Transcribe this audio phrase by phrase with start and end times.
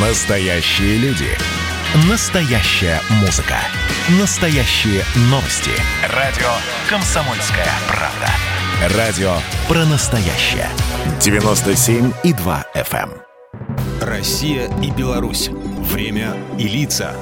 [0.00, 1.26] Настоящие люди.
[2.08, 3.56] Настоящая музыка.
[4.20, 5.72] Настоящие новости.
[6.14, 6.46] Радио
[6.88, 8.96] «Комсомольская правда».
[8.96, 9.32] Радио
[9.66, 10.68] про настоящее.
[11.18, 13.10] 97,2 FM.
[13.10, 13.12] эм.
[14.00, 15.48] Россия и Беларусь.
[15.48, 17.16] Время и лица.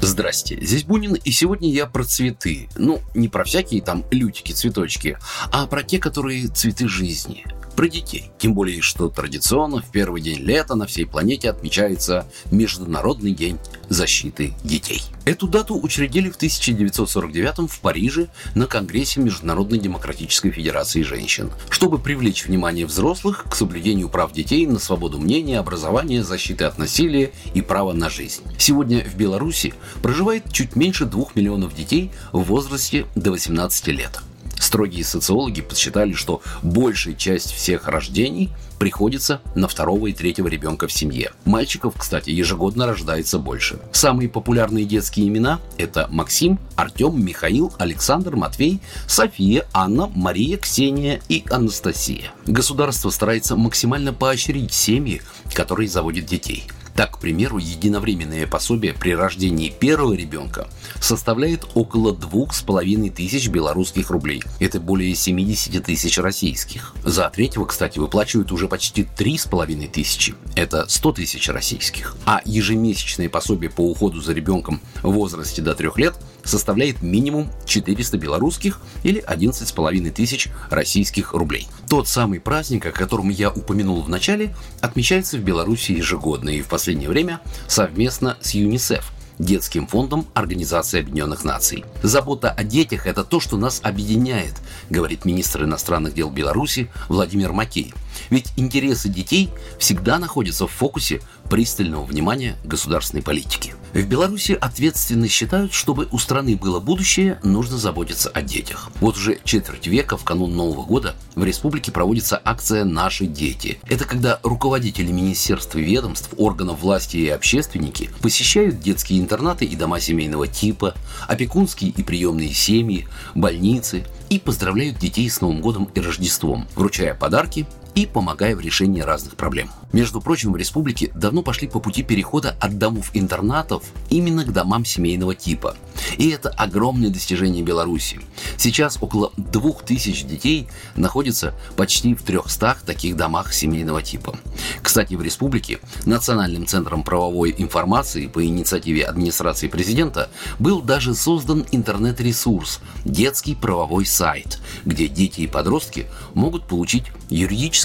[0.00, 2.70] Здрасте, здесь Бунин, и сегодня я про цветы.
[2.76, 5.18] Ну, не про всякие там лютики, цветочки,
[5.52, 7.44] а про те, которые цветы жизни.
[7.76, 8.30] Про детей.
[8.38, 13.58] Тем более, что традиционно в первый день лета на всей планете отмечается Международный день
[13.90, 15.02] защиты детей.
[15.26, 22.46] Эту дату учредили в 1949 в Париже на Конгрессе Международной демократической федерации женщин, чтобы привлечь
[22.46, 27.92] внимание взрослых к соблюдению прав детей на свободу мнения, образование, защиты от насилия и право
[27.92, 28.42] на жизнь.
[28.56, 34.22] Сегодня в Беларуси проживает чуть меньше двух миллионов детей в возрасте до 18 лет.
[34.58, 40.92] Строгие социологи подсчитали, что большая часть всех рождений приходится на второго и третьего ребенка в
[40.92, 41.32] семье.
[41.44, 43.78] Мальчиков, кстати, ежегодно рождается больше.
[43.92, 51.44] Самые популярные детские имена– это Максим, Артем, Михаил, Александр, Матвей, София, Анна, Мария, Ксения и
[51.50, 52.32] Анастасия.
[52.46, 55.22] Государство старается максимально поощрить семьи,
[55.54, 56.64] которые заводят детей.
[56.96, 60.66] Так, к примеру, единовременное пособие при рождении первого ребенка
[60.98, 64.42] составляет около двух с половиной тысяч белорусских рублей.
[64.60, 66.94] Это более 70 тысяч российских.
[67.04, 70.34] За третьего, кстати, выплачивают уже почти три с половиной тысячи.
[70.54, 72.16] Это 100 тысяч российских.
[72.24, 76.14] А ежемесячное пособие по уходу за ребенком в возрасте до трех лет
[76.46, 81.68] составляет минимум 400 белорусских или 11 с половиной тысяч российских рублей.
[81.88, 86.68] Тот самый праздник, о котором я упомянул в начале, отмечается в Беларуси ежегодно и в
[86.68, 91.84] последнее время совместно с ЮНИСЕФ, Детским фондом Организации Объединенных Наций.
[92.02, 94.54] Забота о детях– это то, что нас объединяет,
[94.88, 97.92] говорит министр иностранных дел Беларуси Владимир Макей.
[98.30, 103.74] Ведь интересы детей всегда находятся в фокусе пристального внимания государственной политики.
[103.92, 108.90] В Беларуси ответственно считают, чтобы у страны было будущее, нужно заботиться о детях.
[109.00, 113.78] Вот уже четверть века в канун Нового года в республике проводится акция «Наши дети».
[113.88, 120.00] Это когда руководители министерств и ведомств, органов власти и общественники посещают детские интернаты и дома
[120.00, 120.94] семейного типа,
[121.26, 127.66] опекунские и приемные семьи, больницы и поздравляют детей с Новым годом и Рождеством, вручая подарки
[127.96, 129.70] и помогая в решении разных проблем.
[129.92, 135.34] Между прочим, в республике давно пошли по пути перехода от домов-интернатов именно к домам семейного
[135.34, 135.74] типа.
[136.18, 138.20] И это огромное достижение Беларуси.
[138.58, 144.36] Сейчас около 2000 детей находятся почти в 300 таких домах семейного типа.
[144.82, 150.28] Кстати, в республике Национальным центром правовой информации по инициативе администрации президента
[150.58, 157.04] был даже создан интернет-ресурс «Детский правовой сайт», где дети и подростки могут получить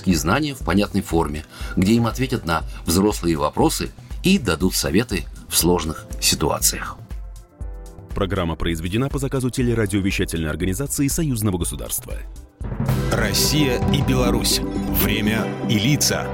[0.01, 1.45] юридические знания в понятной форме,
[1.75, 3.91] где им ответят на взрослые вопросы
[4.23, 6.97] и дадут советы в сложных ситуациях.
[8.13, 12.13] Программа произведена по заказу телерадиовещательной организации Союзного государства.
[13.11, 14.59] Россия и Беларусь.
[15.03, 16.28] Время и лица.